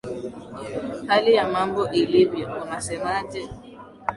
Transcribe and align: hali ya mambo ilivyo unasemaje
hali 1.09 1.31
ya 1.37 1.47
mambo 1.47 1.89
ilivyo 1.91 2.61
unasemaje 2.63 3.47